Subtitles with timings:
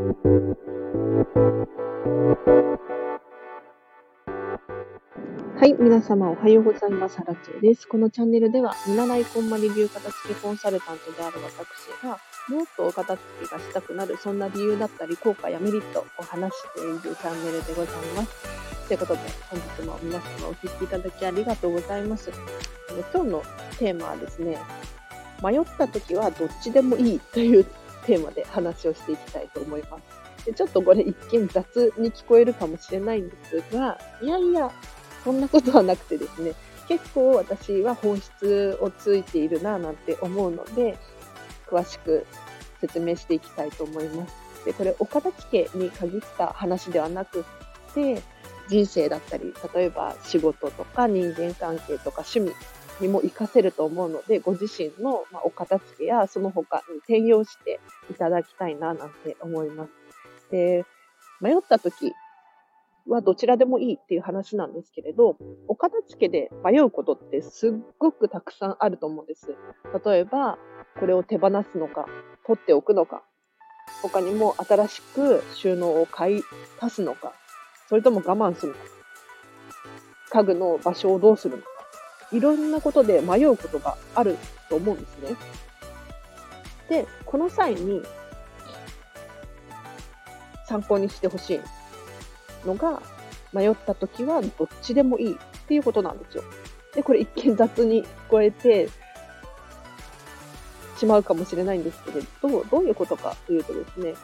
[0.00, 0.06] は
[5.66, 7.18] い、皆様おはようございます。
[7.18, 7.86] ハラチェです。
[7.86, 12.18] このチャンネルでは、見習いこんまり流片付けコンサルタントである私が、
[12.48, 18.88] もっとお片付けがしたくなる、そんな理由だったり、効果やメリットを話しているチャンネルでございます。
[18.88, 19.20] ということで、
[19.50, 22.32] 本日も皆様お聴きいただきありがとうございます。
[23.12, 23.42] 今日の
[23.78, 24.56] テーマはですね、
[25.42, 27.66] 迷った時はどっちでもいいという
[28.10, 30.46] テーマで話をしていきたいと思います。
[30.46, 34.72] でちょっとこれ一見雑に聞こえるかもしれないんですが、いやいや、
[35.22, 36.54] そんなことはなくてですね、
[36.88, 40.98] 結構私は本質をついているなぁなんて思うので、
[41.68, 42.26] 詳しく
[42.80, 44.34] 説明していきたいと思います。
[44.64, 47.44] で、これ、お片付けに限った話ではなく
[47.94, 48.20] て、
[48.68, 52.52] 人生だったり、例えば仕事とか人間関係とか趣味
[53.00, 59.90] にも活かせると思うので、ご自身のお片付けやその他に転用していただきたいななんて思います。
[60.50, 60.84] で、
[61.40, 62.12] 迷った時
[63.06, 65.36] はどちらでもいいっていう話なんですけれど、
[65.68, 69.54] お片付けで迷うことってすっごくたくさんあると思うんです。
[70.04, 70.58] 例えば、
[70.98, 72.06] これを手放すのか、
[72.46, 73.22] 取っておくのか、
[74.02, 76.42] 他にも新しく収納を買い
[76.80, 77.32] 足すのか、
[77.88, 78.84] それとも我慢するのか、
[80.30, 81.69] 家具の場所をどうするのか、
[82.32, 84.36] いろんなことで迷うことがある
[84.68, 85.36] と思うんですね。
[86.88, 88.02] で、この際に
[90.66, 91.60] 参考にしてほしい
[92.66, 93.02] のが、
[93.52, 95.36] 迷った時はどっちでもいいっ
[95.66, 96.44] ていうことなんですよ。
[96.94, 98.88] で、これ一見雑に聞こえて
[100.96, 104.14] しまうかもしれないんですけれど、どういうことかというとですね、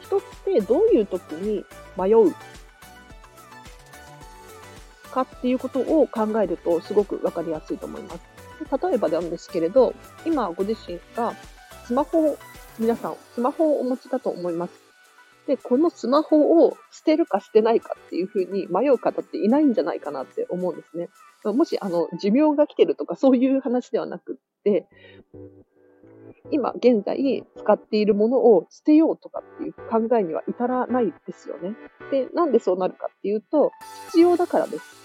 [0.00, 1.64] 人ってどういう時に
[1.96, 2.34] 迷う
[5.24, 8.20] かっていうことを考えるとすごくわかりやすいと思います。
[8.82, 9.94] 例えばなんですけれど、
[10.24, 11.34] 今ご自身が
[11.86, 12.38] スマホを、
[12.78, 14.72] 皆さんスマホをお持ちだと思います。
[15.46, 21.08] で、このスマホを捨てるか捨てないかっていうふうに迷う方っていないんじゃないかなって思うんですね。
[21.44, 24.86] もし、あの、寿命が来てるとかそういう話ではなくって、
[26.50, 31.74] 今現在使っているものを捨てようとかっていう考えには至らないですよね。
[32.10, 33.70] で、なんでそうなるかっていうと、
[34.08, 34.97] 必要だからです。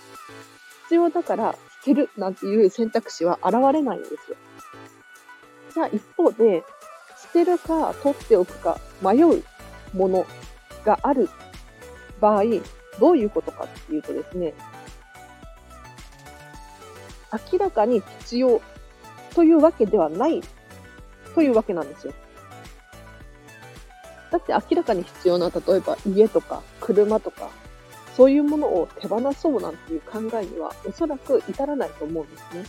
[0.84, 4.38] 必要だから捨てるなんていう選択肢は現れないんですよ。
[5.74, 6.64] じゃあ一方で、
[7.22, 9.44] 捨てるか取っておくか迷う
[9.96, 10.26] もの
[10.86, 11.30] がある
[12.22, 12.44] 場合、
[13.00, 14.54] どういうことかっていうとですね、
[17.52, 18.62] 明らかに必要
[19.34, 20.42] というわけではない
[21.34, 22.14] というわけなんですよ。
[24.32, 27.50] だって明らかに必要な、例えば家とか車とか、
[28.16, 32.66] そういうものを手放そうなんていう考えにはおそらく至らないと思うんですね。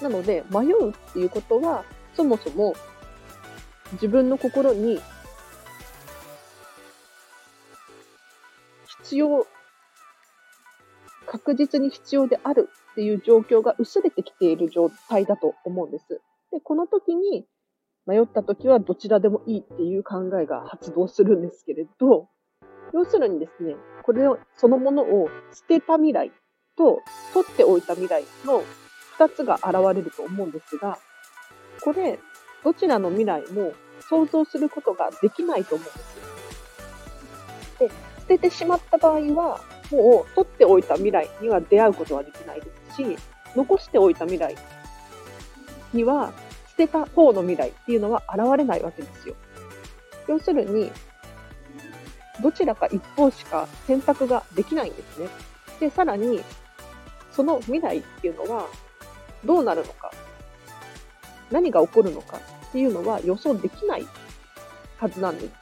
[0.00, 1.84] なので、迷うっていうことは、
[2.14, 2.74] そもそも
[3.92, 5.00] 自分の心に
[9.02, 9.46] 必要、
[11.26, 16.20] 確実に必要であるっていう状況が薄れてきている状態だと思うんです。
[16.52, 17.46] で、この時に
[18.08, 22.30] 迷った時はどちらでもいいっていう考えが発動するんですけれど、
[22.94, 26.32] 要するにですね、これを、そのものを捨てた未来
[26.74, 27.00] と
[27.34, 28.64] 取っておいた未来の
[29.18, 30.98] 二つが現れると思うんですが、
[31.82, 32.18] これ、
[32.64, 33.74] どちらの未来も
[34.08, 36.18] 想像することができないと思うんです。
[37.78, 43.18] で、捨ててしまった場合は、もう取っておいた未来には出会うことはできないですし、
[43.54, 44.56] 残しておいた未来
[45.92, 46.32] には
[46.78, 49.34] てた方の未来っていうのは現れないわけですよ。
[50.28, 50.90] 要するに、
[52.40, 55.28] どちらか一方しか選択ができないんですね。
[55.80, 56.40] で、さらに、
[57.32, 58.66] その未来っていうのは
[59.44, 60.12] どうなるのか、
[61.50, 64.06] 何が起こるのかっていうのは予想できない
[64.98, 65.52] はずなんです。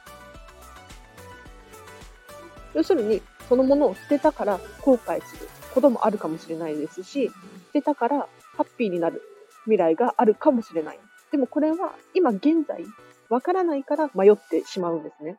[2.75, 7.33] 要するに、そのものを捨てたから後悔することもあるかもしれないですし、捨
[7.73, 9.23] てたからハッピーになる
[9.63, 10.99] 未来があるかもしれない。
[11.31, 12.83] でもこれは今現在
[13.29, 15.37] わからないから迷ってしまうんですね。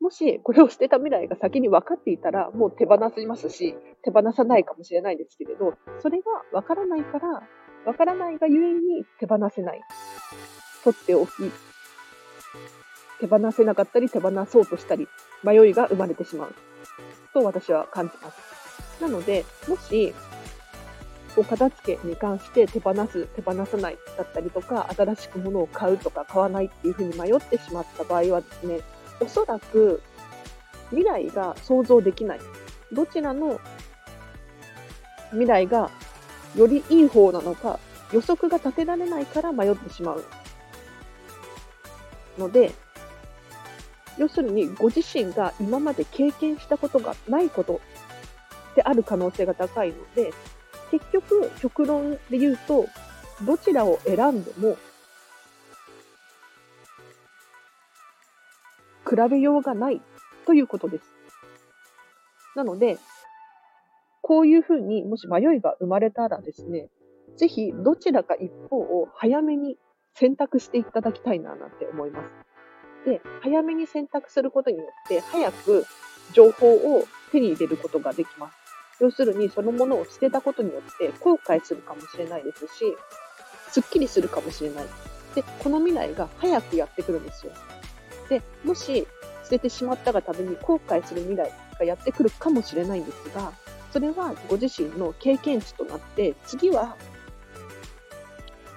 [0.00, 7.42] もしこれを捨てた未来が先に分かっていたらもう手放しますし、手放さないかもしれないですけれど、それがわからないから
[7.86, 9.80] わからないがゆえに手放せない。
[10.84, 11.30] 取っておき、
[13.20, 15.08] 手放せなかったり手放そうとしたり、
[15.42, 16.54] 迷いが生まれてしまう。
[17.32, 19.02] と私は感じます。
[19.02, 20.14] なので、もし、
[21.36, 28.80] お片付けに関して手放す、手放さないだったりとか、新しく物を買うとか買わないっていうふうに迷ってしまった場合はですね、
[29.20, 30.02] おそらく
[30.90, 32.40] 未来が想像できない。
[32.92, 33.60] どちらの
[35.30, 35.90] 未来が
[36.54, 37.78] よりいい方なのか、
[38.12, 40.24] 予測が立てられないから迷ってしまう
[42.38, 42.72] ので、
[44.16, 47.80] 要するにご自身が今まで経験したことがないこと
[48.74, 50.32] である可能性が高いので、
[50.90, 52.86] 結局、極論で言うと、
[53.44, 54.76] どちらを選んでも、
[59.08, 60.00] 比べようがない
[60.46, 61.04] ということです。
[62.56, 62.98] なので、
[64.22, 66.88] こういうふうにもし迷いが生まれたらですね、
[67.36, 69.76] ぜひどちらか一方を早めに
[70.14, 73.08] 選択していただきたいななんて思います。
[73.08, 75.84] で、早めに選択することによって、早く
[76.32, 78.65] 情報を手に入れることができます。
[79.00, 82.96] 要するに、そのものを捨てたことによって後悔するかもしれないですし、
[83.70, 84.84] すっきりするかもしれない。
[85.34, 87.52] で、この未来が早くやってくるんですよ。
[88.28, 89.06] で、もし
[89.44, 93.52] 捨ててしまったがために後悔する未来がやってくるかもしれないんですが、
[93.92, 96.96] それはご自身の経験値となって、次は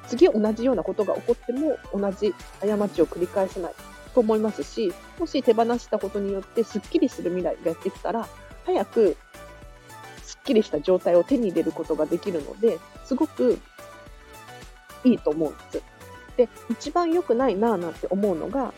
[0.10, 3.74] 次同じようなことが起こっても同じ過ちを繰り返せない
[4.14, 8.28] と思いますし、もし手放したことによってスッキリする未来がやってきたら、
[8.66, 9.18] 早く
[10.50, 13.60] スッキリした状態を手に入れることができるので、すごく
[15.04, 15.84] いいと思うんです。
[16.38, 18.74] で、一番良くないなぁなんて思うのが、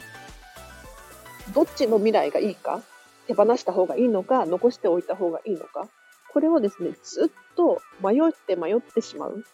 [1.55, 2.81] どっちの未来がいいか、
[3.27, 5.87] 手放した方がいいのか、残しておいた方がいいのか、
[6.33, 9.45] これをですね、ずっと迷って迷ってしまう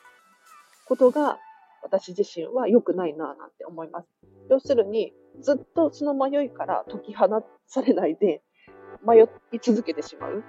[0.87, 1.37] ことが
[1.83, 4.07] 私自身は良くないなぁなんて思います。
[4.49, 7.27] 要するに、ずっとその迷いから解き放
[7.67, 8.41] されないで
[9.05, 9.21] 迷
[9.51, 10.43] い続けてしまう。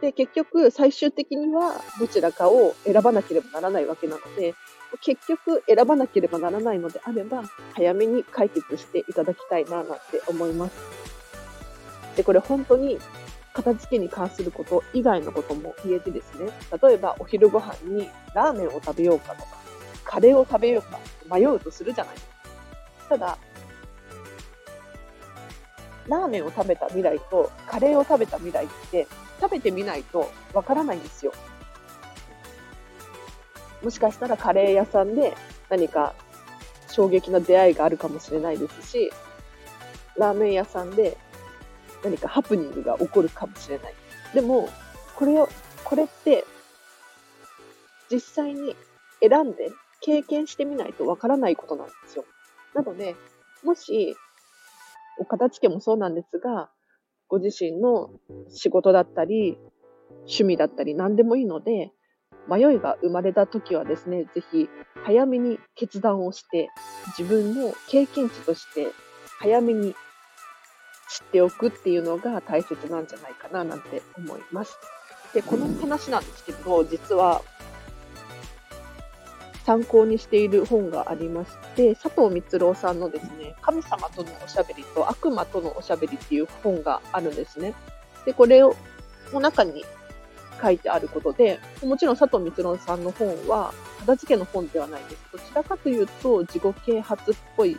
[0.00, 4.54] で、結局最終的にはどちらかを選ばなければならないわけなので、
[5.00, 7.44] 結局選ばなければならないのであれば、
[7.74, 9.96] 早めに解決していただきたいななんて
[10.26, 10.76] 思います。
[12.16, 12.98] で、これ本当に
[13.52, 16.50] 片付けに関すること以外のことも言えてですね、
[16.82, 19.56] 例えばお昼ご飯にラーメンを食べようかとか、
[20.04, 20.98] カレーを食べようか
[21.34, 22.36] 迷うとするじゃないですか。
[23.10, 23.38] ただ、
[26.06, 29.06] ラーメンを食べた未来とカレーを食べた未来って
[29.40, 31.32] 食べてみないとわからないんですよ。
[33.82, 35.36] もしかしたらカレー屋さんで
[35.68, 36.14] 何か
[36.88, 39.10] 衝撃な出会いがあるかもしれないですし、
[40.16, 41.16] ラーメン屋さんで
[42.02, 43.94] 何かハプニングが起こるかもしれない。
[44.34, 44.68] でも、
[45.14, 45.48] これを、
[45.84, 46.44] これって
[48.10, 48.74] 実際に
[49.20, 52.24] 選んで経験してみないとわからないことなんですよ。
[52.74, 53.14] なので、
[53.62, 54.16] もし
[55.18, 56.70] お片付けもそうなんですが、
[57.28, 58.10] ご自身の
[58.48, 59.58] 仕事だったり、
[60.20, 61.92] 趣味だったり何でもいいので、
[62.48, 64.68] 迷いが生まれた時はですね、ぜひ
[65.04, 66.68] 早めに決断をして、
[67.18, 68.88] 自分の経験値として
[69.40, 69.94] 早めに
[71.08, 74.78] 知っておくっていうのが大切なんじゃないかななんて思います。
[75.34, 77.42] で、この話なんですけど、実は
[79.66, 87.74] 参考にしている本がありまして、佐藤光郎さんのですね、神様とのおしゃべりと悪魔とのおしゃべりっていう本があるんですね。
[88.24, 88.76] で、これを、
[89.32, 89.84] の中に
[90.62, 95.16] 書いてあることで、もちろん佐藤光郎さんの本は、片付けの本ではないです。
[95.32, 97.76] どちらかというと、自己啓発っぽい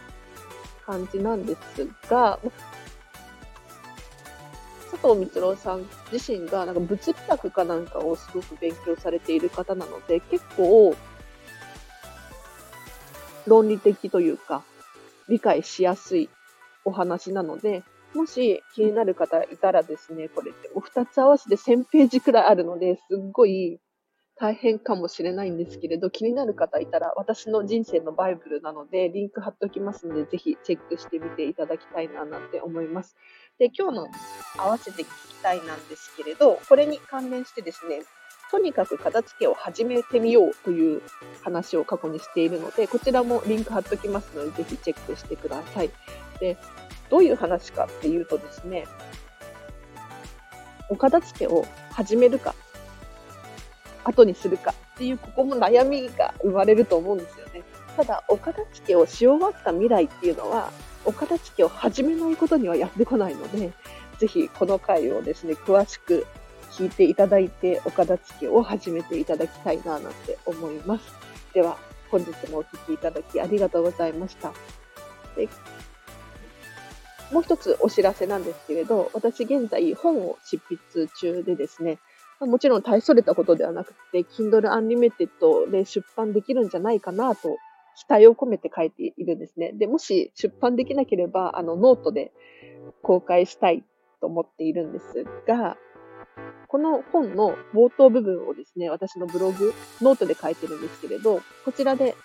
[0.85, 2.37] 感じなんですが、
[4.91, 10.93] 佐藤光郎さん自身がなんか物理学かなんかをすごく勉強されている方なので、結構
[13.47, 14.63] 論理的というか、
[15.29, 16.29] 理解しやすい
[16.85, 23.79] お話なので、もし気になる方いたらですね、これってお二つ合わせて1000ページくらいあるので、すっごい
[24.39, 33.15] 大変かもしれないんですけれど、気になる方いたら私の人生のバイブルなので、リンク貼っておきますので、ぜひチェックしてみていただきたいななんて思います。
[33.57, 34.07] で、今日の
[34.57, 38.03] 合わせて聞きたいなんですけれど、これに関連してですね、
[38.51, 41.01] とにかく片付けを始めてみようという
[41.43, 45.89] 話を過去にしているので、こちらもリンク貼っておきますので、ぜひチェックしてください。
[46.39, 46.57] で、
[47.09, 48.85] どういう話かっていうとですね、
[50.89, 52.55] お片付けを始めるか、
[54.03, 57.63] 後にするかっていう、ここも悩みが生まれると思うんですよね。
[57.97, 60.71] ただ、お片付けをし終わった未来っていうのは、
[61.03, 63.71] お片付けを始めないことにはやってこないので、
[64.17, 66.25] ぜひこの回をですね、詳しく
[66.77, 71.11] 聞いていただいて、お片付けを始めていただきたいな、なんて思います。
[71.53, 71.77] では、
[72.11, 74.53] 本日もお聴きいただきありがとうございました。
[75.35, 75.49] で
[77.31, 81.97] もう一つお知らせなんですけれど、私現在本を執筆中でですね、
[82.39, 87.57] もちろん大それたことではなくて、Kindle Unlimited で出版できるんじゃないかなと
[87.97, 89.71] 期待を込めて書いているんですね。
[89.73, 92.31] で、もし出版できなければ、あの、ノートで
[93.01, 93.83] 公開したい
[94.21, 95.77] と思っているんですが、
[96.67, 102.15] この本の冒頭部分をですね、私のブログ、ノートで書いてるんですけれど、こちらで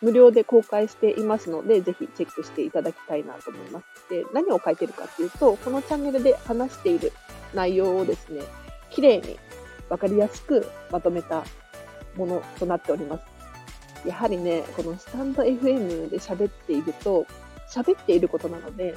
[0.00, 3.86] 無料で公開していますので、ぜひチェックしていただきたいなと思います。
[4.10, 7.12] で、何を書いてるかっていうと、このチャンネルで話している
[7.54, 8.42] 内容をですね、
[8.90, 9.38] 綺麗に
[9.88, 11.44] わかりやすくまとめた
[12.16, 13.24] ものとなっております。
[14.06, 17.26] やはりね、このスタンド FM で喋っていると、
[17.70, 18.94] 喋っていることなので、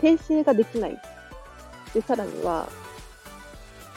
[0.00, 1.00] 訂正ができない。
[1.94, 2.68] で、さらには、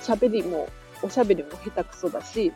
[0.01, 0.69] 喋りも、
[1.01, 2.53] おしゃべりも下手くそだし、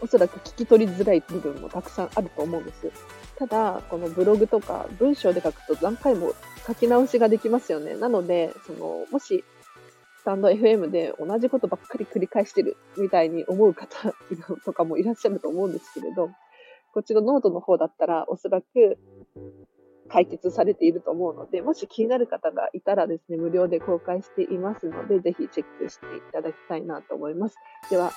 [0.00, 2.90] おそらく聞き取りづらい部分もたくさんあると思うんです。
[3.36, 6.32] ただ、このブログとか文章で書くと何回も
[6.66, 7.96] 書き直しができますよね。
[7.96, 9.44] なので、その、もし、
[10.20, 14.14] スタンド FM で同じことばっかり繰り返してるみたいに思う方
[14.64, 16.30] とかもいらっしゃると思うんですけれど、
[16.96, 18.96] こっちのノートの方だったらおそらく
[20.08, 27.56] 解決されていると思うので、もし気になる方がいたらですね、無料で公開していますので、ぜひチェックしていただきたいなと思います。
[27.90, 28.12] では、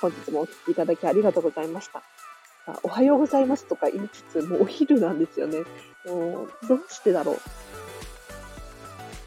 [0.00, 2.02] 本日もお聴きいただきありがとうございました。
[2.82, 5.60] おはようございますとか言いつつ、もうお昼なんですよね。
[6.06, 7.36] もうどうしてだろう。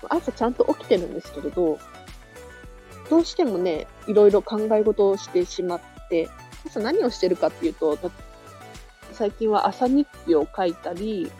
[0.10, 1.78] 朝ちゃんと起きてるんですけれど、
[3.10, 6.30] どうしてもね、いろいろ考え事をしてしまって、
[6.66, 7.98] 朝何をしてるかっていうと、
[9.24, 11.32] 最近は朝日記を書いたり、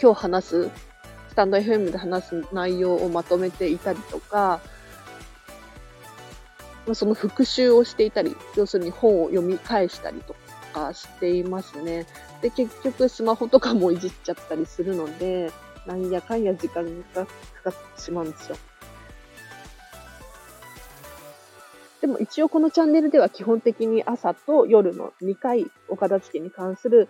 [0.00, 0.70] 今日話す、
[1.28, 4.60] スタンド FM で話す内容をまとめていたりとか、
[6.94, 10.34] その復習をしていたり、要するに本を読み返したりと
[10.72, 12.06] かしていますね。
[12.40, 15.52] で、結局スマホとかもいじっちゃったりするので、
[15.84, 17.32] なんやかんや時間がか
[17.64, 18.56] かってしまうんですよ。
[22.10, 27.08] も一応このチャンネルでは基本的に朝と夜の2回お片付けに関する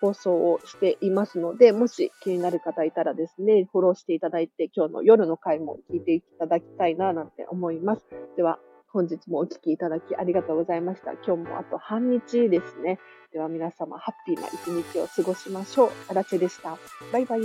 [0.00, 8.04] 放送をしていますので、もし気になる方いたらですね、フォローしていただいて今日の夜の回も聞いていただきたいななんて思います。
[8.36, 8.58] では、
[8.88, 11.12] 本日もお聴きいただきありがとうございました。
[11.12, 13.00] 今日もあと半日ですね。
[13.32, 15.90] では皆様、ハッピーな一日を過ごしましょう。
[16.08, 16.78] あらちでした。
[17.12, 17.40] バイバイ。